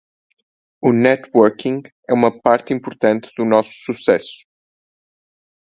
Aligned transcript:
O 0.81 0.91
networking 0.93 1.83
é 2.09 2.13
uma 2.15 2.35
parte 2.41 2.73
importante 2.73 3.29
de 3.37 3.45
nosso 3.45 3.71
sucesso. 3.71 4.47